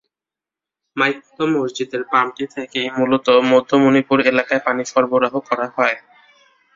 [0.97, 5.97] মাইকওয়ালা মসজিদের পাম্পটি থেকেই মূলত মধ্য মণিপুর এলাকায় পানি সরবরাহ করা হয়।